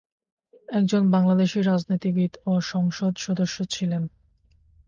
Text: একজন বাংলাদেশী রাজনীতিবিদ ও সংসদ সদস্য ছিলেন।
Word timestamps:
একজন 0.69 1.03
বাংলাদেশী 1.11 1.59
রাজনীতিবিদ 1.61 2.31
ও 2.45 2.51
সংসদ 2.65 3.13
সদস্য 3.17 3.57
ছিলেন। 3.69 4.03